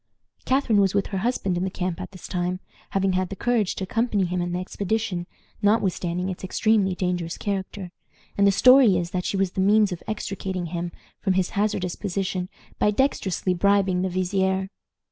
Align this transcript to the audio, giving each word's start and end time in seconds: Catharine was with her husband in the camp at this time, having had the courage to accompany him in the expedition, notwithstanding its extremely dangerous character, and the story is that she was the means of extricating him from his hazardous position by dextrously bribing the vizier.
Catharine 0.45 0.81
was 0.81 0.95
with 0.95 1.05
her 1.13 1.19
husband 1.19 1.57
in 1.57 1.63
the 1.63 1.69
camp 1.69 2.01
at 2.01 2.09
this 2.09 2.27
time, 2.27 2.59
having 2.89 3.13
had 3.13 3.29
the 3.29 3.35
courage 3.35 3.75
to 3.75 3.83
accompany 3.83 4.25
him 4.25 4.41
in 4.41 4.51
the 4.51 4.57
expedition, 4.57 5.27
notwithstanding 5.61 6.27
its 6.27 6.43
extremely 6.43 6.95
dangerous 6.95 7.37
character, 7.37 7.91
and 8.35 8.47
the 8.47 8.51
story 8.51 8.97
is 8.97 9.11
that 9.11 9.25
she 9.25 9.37
was 9.37 9.51
the 9.51 9.61
means 9.61 9.91
of 9.91 10.01
extricating 10.07 10.65
him 10.73 10.91
from 11.19 11.33
his 11.33 11.51
hazardous 11.51 11.95
position 11.95 12.49
by 12.79 12.89
dextrously 12.89 13.53
bribing 13.53 14.01
the 14.01 14.09
vizier. 14.09 14.69